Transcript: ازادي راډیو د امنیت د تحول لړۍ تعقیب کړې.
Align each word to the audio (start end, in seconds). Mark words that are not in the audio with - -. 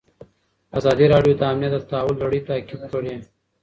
ازادي 0.79 1.05
راډیو 1.13 1.33
د 1.37 1.41
امنیت 1.51 1.73
د 1.75 1.79
تحول 1.89 2.15
لړۍ 2.23 2.39
تعقیب 2.47 2.81
کړې. 2.91 3.13